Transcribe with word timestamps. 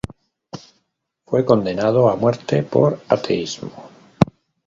Fue 1.27 1.45
condenado 1.45 2.09
a 2.09 2.15
muerte 2.15 2.63
por 2.63 2.99
ateísmo. 3.07 3.91